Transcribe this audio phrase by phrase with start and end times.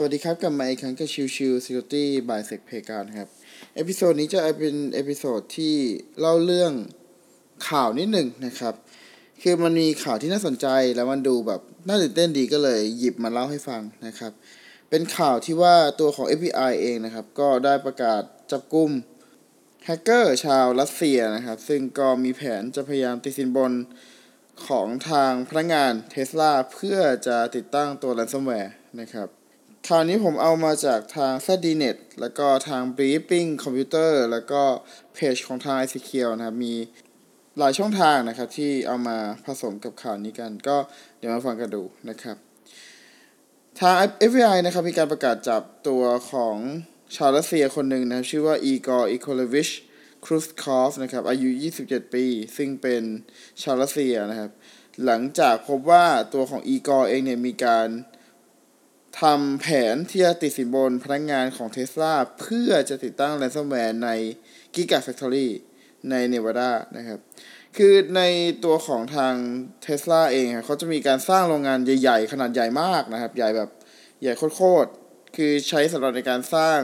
[0.00, 3.28] สวัสดีครับกลับมาอีกครั้งกับชิวชิว Security by Sec p a y การครับ
[3.76, 5.74] episode นี้จะเป็น episode ที่
[6.20, 6.72] เล่าเรื่อง
[7.68, 8.74] ข่าวนิดหนึ่งนะครับ
[9.42, 10.66] คือมันมีข่าวที่น่าสนใจ
[10.96, 14.32] แล้วมันดูแบบน่าตื่นเต้นดีก็เลยหยิบมาเล่าให้ฟังนะครับ
[14.90, 18.90] เป็นข่าวที่ว่าตัวของ FBI เองนะครับ ก็ได้ประกาศจับกุม
[19.84, 23.72] แฮกเกอร์ชาวรัสเซียนะครับ ซึ่งก็มีแผนจะพยายามติดสินบน
[24.66, 28.70] ของทางพนักงานเทสลาเพื่อจะติดตั้งตัว ransomware
[29.02, 29.37] นะครับ
[29.86, 34.62] ข่าวนี้ผมเอามาจากทาง ZDNet แล้วก็ทาง Briefing Computer แล้วก็
[35.14, 36.74] เพจของทาง ICQ นะครับ มี
[37.58, 40.76] หลายช่องทางนะครับที่เอามาผสมกับข่าวนี้กัน ก็
[41.18, 42.36] เดี๋ยวมาฟังกันดูนะครับ
[43.80, 43.94] ทาง
[44.30, 46.56] FBI นะครับมีการประกาศจับตัวของ
[47.16, 49.68] ชาวรัสเซียคนหนึ่งนะครับ ชื่อว่าอีกอร์อีโคลวิช
[50.24, 51.48] ครูสคอฟนะครับ อายุ
[51.82, 52.24] 27 ปี
[52.56, 53.02] ซึ่งเป็น
[53.62, 54.50] ชาวรัสเซียนะครับ
[55.04, 57.88] หลังจากพบว่าตัวของอีกอร์เองเนี่ยมีการ
[59.20, 64.10] ทำแผนที่จะติดสินบนพนักงงานของเท s l a เพื่อจะติดตั้ง ransomware ใน
[64.74, 65.48] Giga Factory
[66.10, 67.18] ในเนวาดานะครับ
[67.76, 68.22] คือใน
[68.64, 69.34] ตัวของทาง
[69.82, 73.70] เท s l a เองเขาจะมีการสร้างโรงงานใหญ่ๆ ขนาดใหญ่มากนะครับ ใหญ่แบบ
[74.22, 76.80] ใหญ่โคตรๆ คือใช้สำหรับในการสร้าง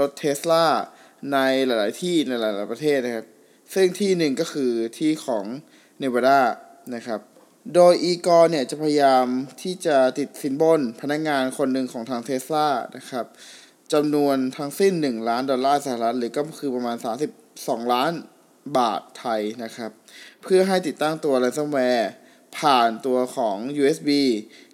[0.00, 0.66] รถเท s l a
[1.32, 3.26] ในหลายๆที่ในหลายๆประเทศนะครับ
[3.74, 5.44] ซึ่งที่หนึ่งก็คือที่ของ
[5.98, 6.40] เนวาดา
[6.94, 7.20] นะครับ
[7.74, 9.26] โดยอีกอร์เนี่ยจะพยายาม
[9.62, 13.26] ที่จะติดสินบนพนักงงานคนหนึ่งของทางเทสลานะครับ
[13.92, 16.96] จำนวนทั้งสิ้น 1 ล้านดอลลาร์สหรัฐหรือก็คือประมาณ
[17.44, 18.12] 32 ล้าน
[18.78, 19.90] บาทไทยนะครับ
[20.42, 22.06] เพื่อให้ติดตั้งตัว ransomware
[22.58, 24.10] ผ่านตัวของ USB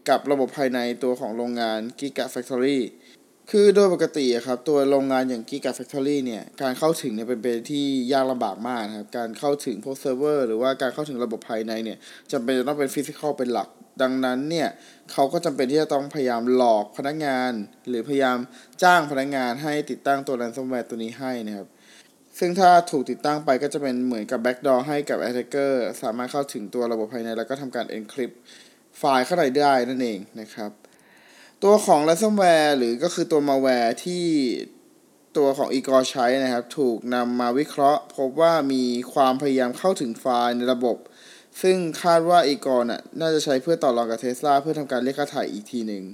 [0.08, 2.80] กับระบบภายในตัวของโรงงาน Giga Factory
[3.54, 11.98] คือโดยปกติครับตัวโรงงานอย่าง Giga Factory เนี่ยการเข้าถึงเนี่ยเป็นไปที่ยากลำบากมากนะครับการเข้าถึงพวกเซิร์ฟเวอร์หรือว่าการเข้าถึงระบบภายในเนี่ย
[12.32, 13.68] จำเป็นจะต้องเป็น physical เป็นหลัก
[14.02, 14.68] ดังนั้นเนี่ย
[15.12, 17.52] เขาก็จำเป็นที่จะต้องพยายามหลอกพนักงาน
[17.88, 18.38] หรือพยายาม
[18.82, 21.68] จ้างพนักงานให้ติดตั้งตัว ransomware ตัวนี้ให้นะครับ
[22.38, 25.72] ซึ่งถ้าถูกติดตั้งไปก็จะเป็นเหมือนกับ backdoor ให้กับ attacker
[26.02, 28.34] สามารถเข้าถึงตัวระบบภายในแล้วก็ทำการ encrypt
[28.98, 30.72] ไฟล์ข้างในได้นั่นเองนะครับ
[31.64, 34.24] ตัวของ ransomware หรือก็คือตัว malware ที่
[35.36, 40.96] ตัวของอีกอใช้นะครับ ถูกนำมาวิเคราะห์ พบว่ามีความพยายามเข้าถึงไฟล์ในระบบ
[41.62, 46.04] ซึ่งคาดว่าอีกอน่ะน่าจะใช้เพื่อต่อรองกับเทสลาเพื่อทำการเรียกค่าถ่ายอีกทีหนึ่ง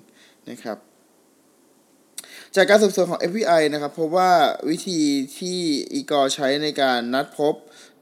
[0.51, 0.79] นะครับ
[2.57, 4.33] จากการสืบสวนของ FBI นะครับพบว่า
[4.71, 5.01] วิธี
[5.39, 5.59] ที่
[5.93, 7.55] อีกอใช้ในการนัดพบ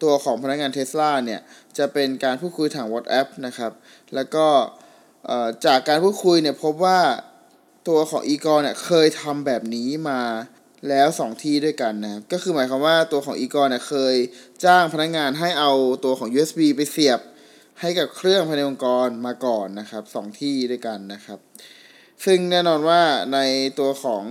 [0.02, 1.40] ตัวของพนักงานเทสลาเนี่ย
[1.78, 3.72] จะเป็นการพูดคุยทาง WhatsApp นะครับ
[4.14, 4.46] แล้วก็
[5.66, 6.98] จากการพูดคุยเนี่ยพบว่า
[7.88, 10.20] ตัวของอีกอร์เนี่ยเคยทำแบบนี้มา
[10.88, 14.14] แล้วสองที่ด้วยกันนะก็คือหมายความว่าตัวของอีกอร์เนี่ยเคย
[14.64, 15.72] จ้างพนักงานให้เอา
[16.04, 17.20] ตัวของ USB ไปเสียบ
[17.80, 21.38] ให้กับเครื่องภายในองค์กรมาก่อนนะครับสองที่ด้วยกันนะครับ
[22.24, 23.02] ซึ่งแน่นอนว่า
[23.34, 23.38] ใน
[23.78, 24.24] ตัวของ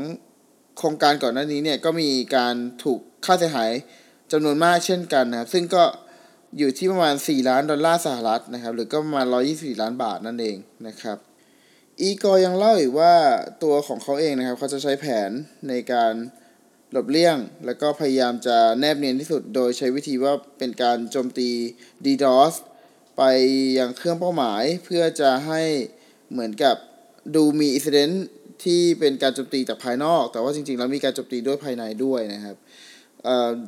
[0.78, 3.72] โครงการก่อนหน้านี้เนี่ยก็มีการถูกค่าเสียหาย
[4.32, 5.84] จำนวนมากเช่นกันนะครับ ซึ่งก็
[6.58, 11.18] อยู่ที่ประมาณ 4 ล้านดอลลาร์สหรัฐนะครับ หรือก็ประมาณ 124 ล้านบาทนั่นเองนะครับ
[12.02, 13.16] อีกอยังเล่าอีกว่า
[13.64, 15.30] ตัวของเขาเองนะครับ เขาจะใช้แผน
[15.70, 16.14] ในการ
[16.92, 21.50] หลบเลี่ยง แล้วก็พยายามจะแนบเนียนที่สุด โดยใช้วิธีว่าเป็นการโจมตี
[22.06, 22.54] DDoS
[23.18, 23.24] ไป
[23.78, 25.62] ยังเครื่องเป้าหมายเพื่อจะให้
[26.32, 26.76] เหมือนกับ
[27.36, 28.12] ดูมีอิสเดน
[28.64, 32.58] ที่เป็นการโจมตีจากภายนอก แต่ว่าจริงๆ แล้วมีการโจมตีด้วยภายในด้วยนะครับ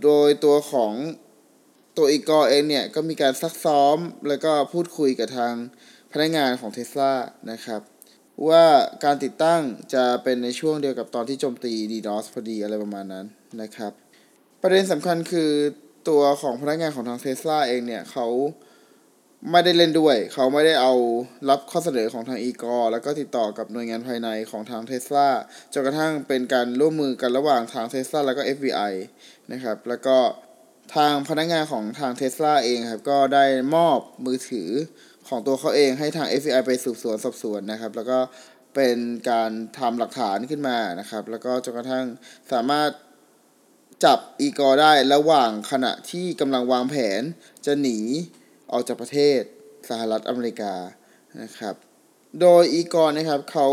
[0.03, 0.93] โดยตัวของ
[1.97, 5.53] ตัวอีกอเองเนี่ย ก็มีการซักซ้อมแล้วก็พูดคุยกับทาง
[6.11, 7.13] พนักงานของเทสลา
[7.51, 7.81] นะครับ
[8.47, 8.63] ว่า
[9.03, 9.61] การติดตั้ง
[9.93, 13.25] จะเป็นในช่วงเดียวกับตอนที่โจมตี DDoS พอดีอะไรประมาณนั้น
[13.61, 13.91] นะครับ
[14.61, 15.51] ประเด็นสำคัญคือ
[16.09, 18.27] ตัวของพนักงานของทางเทสลาเองเนี่ยเขา
[19.51, 20.93] ไม่ได้เล่นด้วย เขาไม่ได้เอา
[21.49, 25.27] รับข้อเสนอของทางอีกอแล้วก็ติดต่อกับหน่วยงานภายในของทางเทสลา
[25.73, 28.93] จนกระทั่งเป็นการร่วมมือกันระหว่างทางเทสลาแล้วก็ FBI
[29.51, 30.17] นะครับ แล้วก็
[30.95, 33.45] ทางพนักงานของทางเทสลาเองครับ ก็ได้
[33.75, 34.69] มอบมือถือ
[35.28, 38.20] ของตัวเขาเองให้ทาง FBI ไปสืบสวนสอบสวนนะครับ แล้วก็
[38.76, 38.97] เป็น
[39.29, 42.06] การทำหลักฐานขึ้นมานะครับ แล้วก็จนกระทั่ง
[42.52, 42.90] สามารถ
[44.06, 47.22] จับอีกอได้ระหว่างขณะที่กำลังวางแผน
[47.66, 48.00] จะหนี
[48.72, 49.40] ออกจากประเทศ
[49.90, 50.74] สหรัฐอเมริกา
[51.41, 51.76] นะครับ
[52.41, 53.68] โดยอีกอนะครับเขา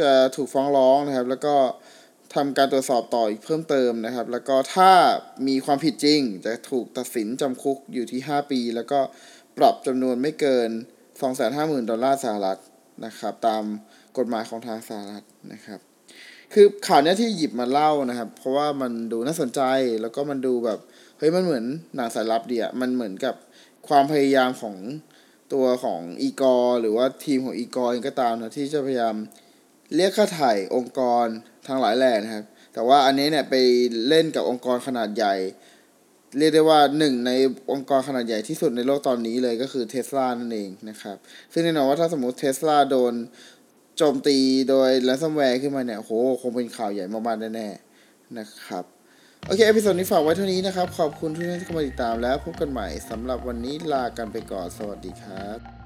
[0.00, 1.56] จะถูกฟ้องร้องนะครับ แล้วก็
[2.34, 4.92] ทำการตรวจสอบต่ออีกเพิ่มเติมนะครับ แล้วก็ถ้า
[5.46, 9.00] มีความผิดจริง จะถูกตัดสินจำคุกอยู่ที่ 5 ปี แล้วก็
[9.58, 10.70] ปรับจำนวนไม่เกิน
[11.28, 12.58] 250,000 ดอลลาร์สหรัฐ
[13.04, 13.62] นะครับ ตาม
[14.18, 15.80] กฎหมายของทางสหรัฐนะครับ
[16.52, 19.60] คือข่าวนี้ที่หยิบมาเล่านะครับ เพราะว่ามันดูน่าสนใจ
[20.00, 20.78] แล้วก็มันดูแบบ
[21.18, 21.64] เฮ้ยมันเหมือน
[21.94, 23.34] หนังสายลับเลยมันเหมือนกับ
[23.88, 24.76] ความพยายามของ
[25.52, 29.16] ตัวของ Egor หรือว่าทีมของ Egor เองก็ตามนะที่จะพยายาม
[29.94, 31.26] เรียกค่าไถ่องค์กร
[31.66, 32.44] ทั้งหลายแหล่นะครับ
[32.74, 33.54] แต่ว่าอันนี้เนี่ยไป
[34.08, 35.34] เล่นกับองค์กรขนาดใหญ่
[36.38, 37.32] เรียกได้ว่าหนึ่งใน
[37.70, 41.16] องค์กรขนาดใหญ่ที่สุดในโลกตอนนี้เลยก็คือเทสลานั่นเองนะครับ
[41.52, 43.14] ซึ่งแน่นอนว่าถ้าสมมติเทสลาโดน
[43.96, 44.38] โจมตี
[44.68, 46.10] โดย ransomware ขึ้นมาเนี่ยโห
[46.40, 48.84] คงเป็นข่าวใหญ่มากๆแน่ๆนะครับ
[49.46, 55.79] โอเค episode นี้ฝากไว้เท่านี้นะครับ ขอบคุณทุกท่านที่เข้ามาติดตามแล้วพบกันใหม่สำหรับวันนี้ลากันไปก่อน สวัสดีครับ